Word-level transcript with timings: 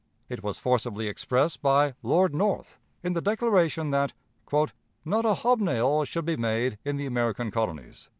It 0.29 0.41
was 0.41 0.57
forcibly 0.57 1.07
expressed 1.07 1.61
by 1.61 1.93
Lord 2.01 2.33
North 2.33 2.79
in 3.03 3.13
the 3.13 3.21
declaration 3.21 3.91
that 3.91 4.13
"not 5.05 5.25
a 5.25 5.35
hobnail 5.35 6.05
should 6.05 6.25
be 6.25 6.37
made 6.37 6.79
in 6.83 6.97
the 6.97 7.05
American 7.05 7.51
colonies." 7.51 8.09